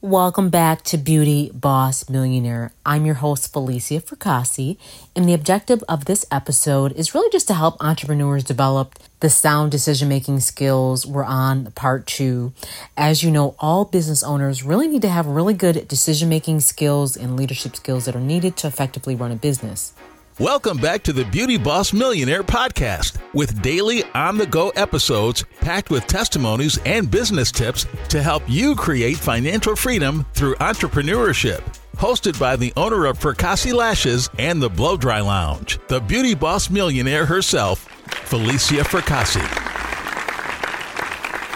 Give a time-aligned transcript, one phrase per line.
[0.00, 2.70] Welcome back to Beauty Boss Millionaire.
[2.86, 4.76] I'm your host, Felicia Fracassi,
[5.16, 9.72] and the objective of this episode is really just to help entrepreneurs develop the sound
[9.72, 11.04] decision making skills.
[11.04, 12.52] We're on part two.
[12.96, 17.16] As you know, all business owners really need to have really good decision making skills
[17.16, 19.94] and leadership skills that are needed to effectively run a business.
[20.38, 25.90] Welcome back to the Beauty Boss Millionaire podcast with daily on the go episodes packed
[25.90, 31.60] with testimonies and business tips to help you create financial freedom through entrepreneurship.
[31.96, 36.70] Hosted by the owner of Fracassi Lashes and the Blow Dry Lounge, the Beauty Boss
[36.70, 39.67] Millionaire herself, Felicia Fracassi.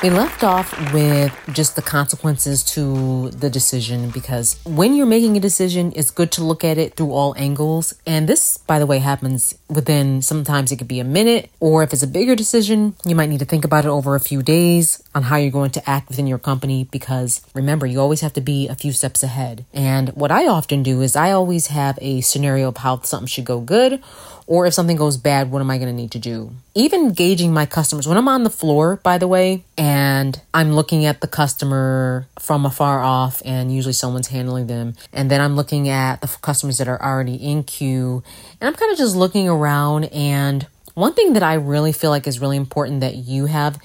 [0.02, 5.41] We left off with just the consequences to the decision because when you're making a
[5.41, 7.95] decision, it's good to look at it through all angles.
[8.05, 11.92] And this, by the way, happens within sometimes it could be a minute, or if
[11.92, 15.01] it's a bigger decision, you might need to think about it over a few days
[15.15, 18.41] on how you're going to act within your company because remember, you always have to
[18.41, 19.64] be a few steps ahead.
[19.73, 23.44] And what I often do is I always have a scenario of how something should
[23.44, 24.03] go good
[24.46, 26.52] or if something goes bad, what am I going to need to do?
[26.74, 28.06] Even gauging my customers.
[28.08, 32.66] When I'm on the floor, by the way, and I'm looking at the customer from
[32.66, 36.88] afar off, and usually someone's handling them, and then I'm looking at the customers that
[36.88, 38.22] are already in queue,
[38.60, 40.04] and I'm kind of just looking around.
[40.06, 43.78] And one thing that I really feel like is really important that you have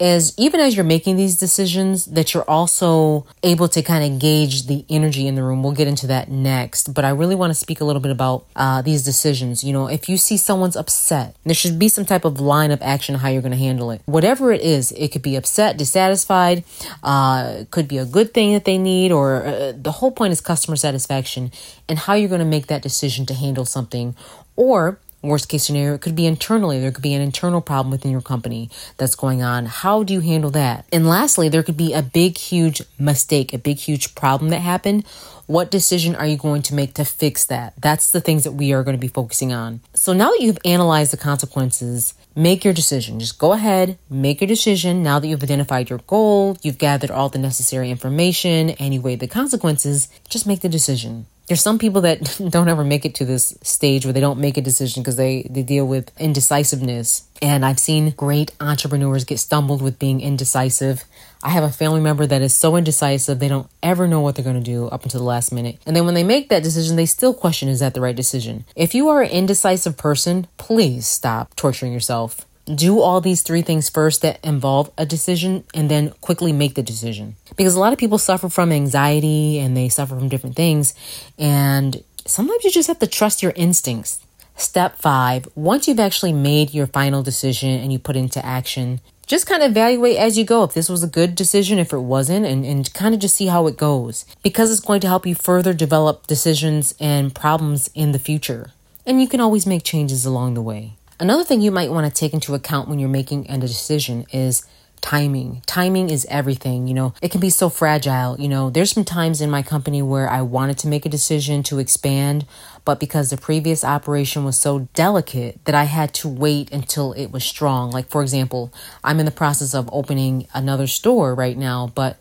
[0.00, 4.66] is even as you're making these decisions that you're also able to kind of gauge
[4.66, 5.62] the energy in the room.
[5.62, 8.46] We'll get into that next but i really want to speak a little bit about
[8.56, 9.64] uh, these decisions.
[9.64, 12.80] You know if you see someone's upset there should be some type of line of
[12.82, 14.02] action how you're going to handle it.
[14.06, 16.64] Whatever it is it could be upset dissatisfied
[17.02, 20.40] uh, could be a good thing that they need or uh, the whole point is
[20.40, 21.50] customer satisfaction
[21.88, 24.14] and how you're going to make that decision to handle something.
[24.56, 26.78] Or Worst case scenario, it could be internally.
[26.78, 29.66] There could be an internal problem within your company that's going on.
[29.66, 30.84] How do you handle that?
[30.92, 35.04] And lastly, there could be a big, huge mistake, a big, huge problem that happened.
[35.46, 37.74] What decision are you going to make to fix that?
[37.80, 39.80] That's the things that we are going to be focusing on.
[39.92, 43.18] So now that you've analyzed the consequences, make your decision.
[43.18, 45.02] Just go ahead, make your decision.
[45.02, 49.20] Now that you've identified your goal, you've gathered all the necessary information, and you weighed
[49.20, 53.24] the consequences, just make the decision there's some people that don't ever make it to
[53.24, 57.26] this stage where they don't make a decision because they, they deal with indecisiveness.
[57.40, 61.04] And I've seen great entrepreneurs get stumbled with being indecisive.
[61.42, 64.44] I have a family member that is so indecisive, they don't ever know what they're
[64.44, 65.78] going to do up until the last minute.
[65.86, 68.64] And then when they make that decision, they still question is that the right decision?
[68.74, 73.88] If you are an indecisive person, please stop torturing yourself do all these three things
[73.88, 77.36] first that involve a decision and then quickly make the decision.
[77.56, 80.94] Because a lot of people suffer from anxiety and they suffer from different things.
[81.38, 84.20] And sometimes you just have to trust your instincts.
[84.56, 89.46] Step five, once you've actually made your final decision and you put into action, just
[89.46, 92.44] kind of evaluate as you go if this was a good decision, if it wasn't,
[92.44, 94.24] and, and kind of just see how it goes.
[94.42, 98.72] Because it's going to help you further develop decisions and problems in the future.
[99.06, 100.97] And you can always make changes along the way.
[101.20, 104.64] Another thing you might want to take into account when you're making a decision is
[105.00, 105.62] timing.
[105.66, 106.86] Timing is everything.
[106.86, 108.38] You know, it can be so fragile.
[108.38, 111.64] You know, there's been times in my company where I wanted to make a decision
[111.64, 112.46] to expand,
[112.84, 117.32] but because the previous operation was so delicate that I had to wait until it
[117.32, 117.90] was strong.
[117.90, 122.16] Like, for example, I'm in the process of opening another store right now, but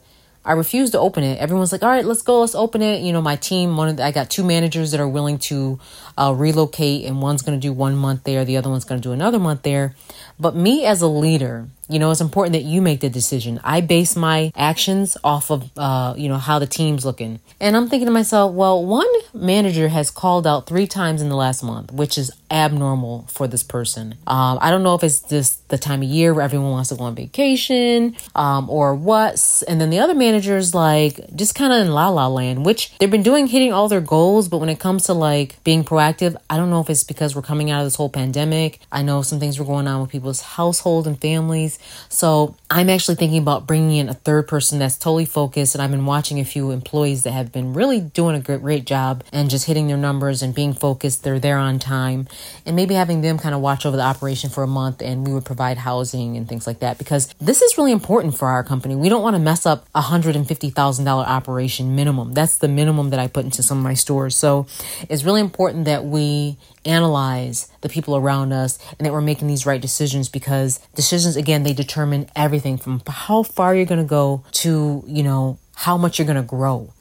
[0.47, 1.39] I refused to open it.
[1.39, 3.01] Everyone's like, all right, let's go, let's open it.
[3.01, 5.77] You know, my team, one of the, I got two managers that are willing to
[6.17, 9.05] uh, relocate, and one's going to do one month there, the other one's going to
[9.05, 9.93] do another month there.
[10.39, 13.59] But me as a leader, you know, it's important that you make the decision.
[13.63, 17.39] I base my actions off of, uh, you know, how the team's looking.
[17.59, 21.35] And I'm thinking to myself, well, one manager has called out three times in the
[21.35, 24.15] last month, which is abnormal for this person.
[24.25, 26.95] Um, I don't know if it's just the time of year where everyone wants to
[26.95, 29.63] go on vacation um, or what.
[29.67, 33.11] And then the other manager's like just kind of in la la land, which they've
[33.11, 34.49] been doing, hitting all their goals.
[34.49, 37.41] But when it comes to like being proactive, I don't know if it's because we're
[37.41, 38.79] coming out of this whole pandemic.
[38.91, 41.79] I know some things were going on with people's household and families
[42.09, 45.73] so I'm actually thinking about bringing in a third person that's totally focused.
[45.73, 48.85] And I've been watching a few employees that have been really doing a great, great
[48.85, 51.23] job and just hitting their numbers and being focused.
[51.23, 52.27] They're there on time.
[52.65, 55.33] And maybe having them kind of watch over the operation for a month and we
[55.33, 58.95] would provide housing and things like that because this is really important for our company.
[58.95, 62.33] We don't want to mess up a $150,000 operation minimum.
[62.33, 64.35] That's the minimum that I put into some of my stores.
[64.35, 64.67] So
[65.09, 66.57] it's really important that we
[66.87, 71.63] analyze the people around us and that we're making these right decisions because decisions again
[71.63, 76.17] they determine everything from how far you're going to go to you know how much
[76.17, 76.91] you're going to grow.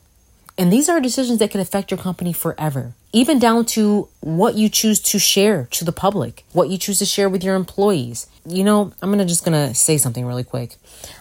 [0.59, 4.69] And these are decisions that can affect your company forever even down to what you
[4.69, 8.27] choose to share to the public what you choose to share with your employees.
[8.45, 10.77] You know i'm gonna just gonna say something really quick.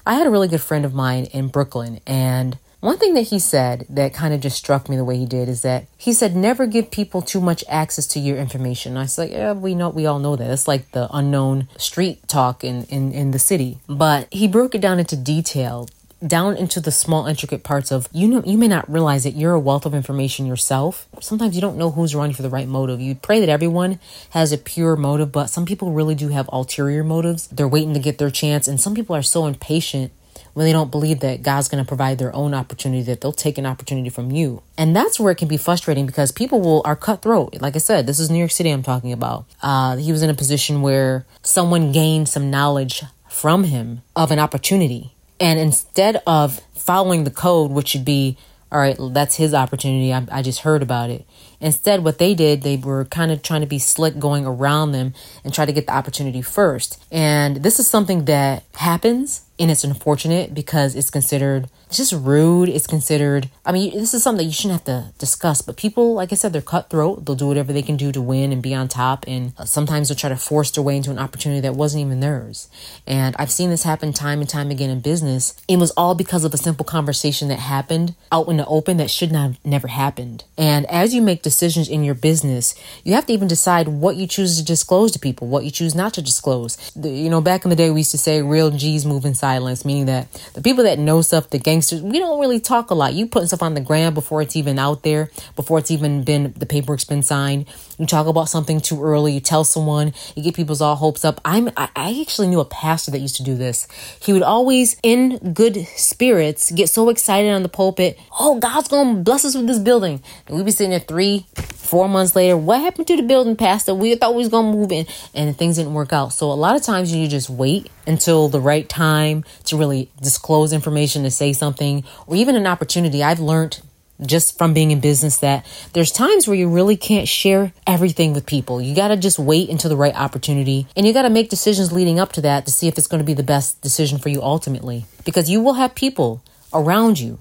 [0.05, 3.39] I had a really good friend of mine in brooklyn and One thing that he
[3.39, 6.35] said that kind of just struck me the way he did is that he said,
[6.35, 8.95] never give people too much access to your information.
[8.95, 10.51] I was like, yeah, we know, we all know that.
[10.51, 13.79] It's like the unknown street talk in, in, in the city.
[13.89, 15.89] But he broke it down into detail
[16.25, 19.53] down into the small intricate parts of you know you may not realize that you're
[19.53, 23.01] a wealth of information yourself sometimes you don't know who's running for the right motive
[23.01, 23.99] you pray that everyone
[24.29, 27.99] has a pure motive but some people really do have ulterior motives they're waiting to
[27.99, 30.09] get their chance and some people are so impatient
[30.55, 33.57] when they don't believe that God's going to provide their own opportunity, that they'll take
[33.57, 34.63] an opportunity from you.
[34.77, 37.61] And that's where it can be frustrating because people will are cutthroat.
[37.61, 39.45] Like I said, this is New York City I'm talking about.
[39.61, 44.39] Uh, he was in a position where someone gained some knowledge from him of an
[44.39, 48.37] opportunity and instead of following the code, which should be,
[48.71, 50.13] all right, that's his opportunity.
[50.13, 51.25] I, I just heard about it.
[51.59, 55.13] Instead, what they did, they were kind of trying to be slick going around them
[55.43, 57.03] and try to get the opportunity first.
[57.11, 62.67] And this is something that happens and it's unfortunate because it's considered just rude.
[62.67, 66.13] It's considered, I mean, this is something that you shouldn't have to discuss, but people,
[66.13, 67.25] like I said, they're cutthroat.
[67.25, 69.23] They'll do whatever they can do to win and be on top.
[69.27, 72.19] And uh, sometimes they'll try to force their way into an opportunity that wasn't even
[72.19, 72.67] theirs.
[73.07, 75.55] And I've seen this happen time and time again in business.
[75.67, 79.11] It was all because of a simple conversation that happened out in the open that
[79.11, 80.43] should not have never happened.
[80.57, 82.75] And as you make decisions in your business,
[83.05, 85.95] you have to even decide what you choose to disclose to people, what you choose
[85.95, 86.75] not to disclose.
[86.95, 89.35] The, you know, back in the day, we used to say real G's move in
[89.35, 92.95] silence, meaning that the people that know stuff, the gangsters, we don't really talk a
[92.95, 93.13] lot.
[93.13, 96.53] You putting stuff on the ground before it's even out there, before it's even been
[96.57, 97.67] the paperwork's been signed.
[97.97, 99.33] You talk about something too early.
[99.33, 101.39] You tell someone, you get people's all hopes up.
[101.45, 103.87] I'm I, I actually knew a pastor that used to do this.
[104.21, 108.19] He would always, in good spirits, get so excited on the pulpit.
[108.37, 112.09] Oh, God's gonna bless us with this building, and we'd be sitting there three, four
[112.09, 112.57] months later.
[112.57, 113.93] What happened to the building, Pastor?
[113.93, 116.33] We thought we was gonna move in, and things didn't work out.
[116.33, 120.73] So a lot of times you just wait until the right time to really disclose
[120.73, 123.23] information to say something or even an opportunity.
[123.23, 123.81] I've learned
[124.21, 128.45] just from being in business that there's times where you really can't share everything with
[128.45, 128.81] people.
[128.81, 131.91] You got to just wait until the right opportunity and you got to make decisions
[131.91, 134.29] leading up to that to see if it's going to be the best decision for
[134.29, 135.05] you ultimately.
[135.25, 137.39] Because you will have people around you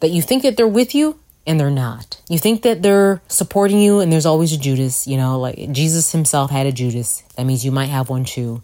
[0.00, 2.20] that you think that they're with you and they're not.
[2.28, 6.12] You think that they're supporting you and there's always a Judas, you know, like Jesus
[6.12, 7.22] himself had a Judas.
[7.36, 8.62] That means you might have one too.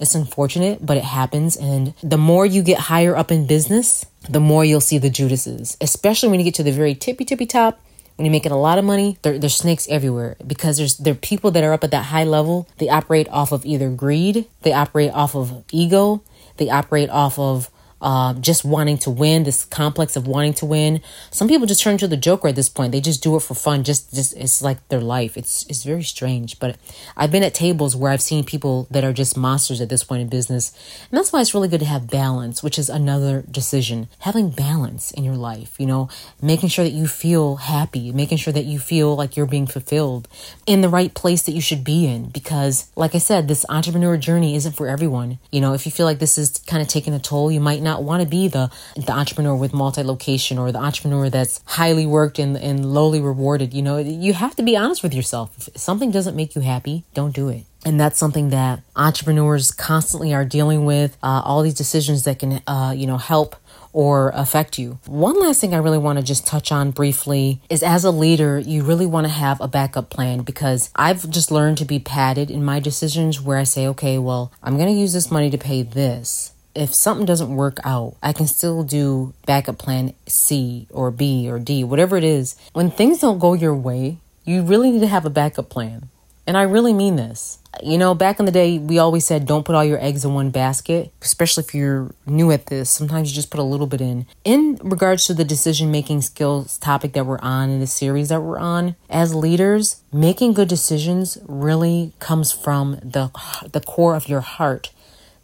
[0.00, 1.56] It's unfortunate, but it happens.
[1.56, 5.76] And the more you get higher up in business, the more you'll see the Judases,
[5.80, 7.80] especially when you get to the very tippy tippy top.
[8.16, 11.16] When you're making a lot of money, there, there's snakes everywhere because there's there are
[11.16, 12.68] people that are up at that high level.
[12.78, 16.22] They operate off of either greed, they operate off of ego,
[16.56, 21.00] they operate off of uh, just wanting to win, this complex of wanting to win.
[21.30, 22.92] Some people just turn to the Joker at this point.
[22.92, 23.84] They just do it for fun.
[23.84, 25.36] Just, just it's like their life.
[25.36, 26.58] It's it's very strange.
[26.58, 26.76] But
[27.16, 30.22] I've been at tables where I've seen people that are just monsters at this point
[30.22, 30.72] in business,
[31.10, 34.08] and that's why it's really good to have balance, which is another decision.
[34.20, 36.08] Having balance in your life, you know,
[36.40, 40.28] making sure that you feel happy, making sure that you feel like you're being fulfilled
[40.66, 42.28] in the right place that you should be in.
[42.28, 45.38] Because, like I said, this entrepreneur journey isn't for everyone.
[45.50, 47.82] You know, if you feel like this is kind of taking a toll, you might
[47.82, 52.38] not want to be the the entrepreneur with multi-location or the entrepreneur that's highly worked
[52.38, 53.74] and, and lowly rewarded.
[53.74, 55.56] You know, you have to be honest with yourself.
[55.58, 57.64] If something doesn't make you happy, don't do it.
[57.84, 61.16] And that's something that entrepreneurs constantly are dealing with.
[61.22, 63.56] Uh, all these decisions that can, uh, you know, help
[63.92, 64.98] or affect you.
[65.06, 68.58] One last thing I really want to just touch on briefly is as a leader,
[68.58, 72.50] you really want to have a backup plan because I've just learned to be padded
[72.50, 75.58] in my decisions where I say, okay, well, I'm going to use this money to
[75.58, 81.10] pay this if something doesn't work out, I can still do backup plan C or
[81.10, 82.56] B or D, whatever it is.
[82.72, 86.08] When things don't go your way, you really need to have a backup plan.
[86.46, 87.58] And I really mean this.
[87.82, 90.32] You know, back in the day, we always said don't put all your eggs in
[90.32, 92.88] one basket, especially if you're new at this.
[92.88, 94.26] Sometimes you just put a little bit in.
[94.44, 98.40] In regards to the decision making skills topic that we're on in the series that
[98.40, 103.30] we're on, as leaders, making good decisions really comes from the
[103.70, 104.90] the core of your heart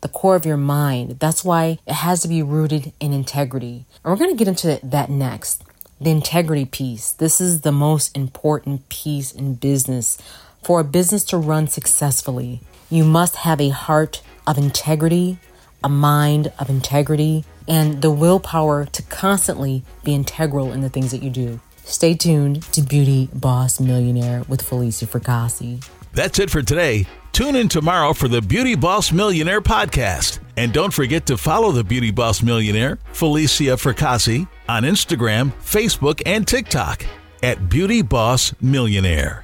[0.05, 1.19] the core of your mind.
[1.19, 3.87] That's why it has to be rooted in integrity.
[4.05, 5.65] And we're going to get into that next.
[5.99, 7.11] The integrity piece.
[7.11, 10.19] This is the most important piece in business.
[10.63, 15.39] For a business to run successfully, you must have a heart of integrity,
[15.83, 21.23] a mind of integrity, and the willpower to constantly be integral in the things that
[21.23, 21.61] you do.
[21.85, 25.83] Stay tuned to Beauty Boss Millionaire with Felicia Fracassi.
[26.15, 27.07] That's it for today.
[27.33, 30.39] Tune in tomorrow for the Beauty Boss Millionaire podcast.
[30.57, 36.47] And don't forget to follow the Beauty Boss Millionaire, Felicia Fracassi, on Instagram, Facebook, and
[36.47, 37.05] TikTok
[37.43, 39.44] at Beauty Boss Millionaire.